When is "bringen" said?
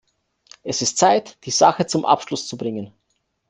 2.57-2.91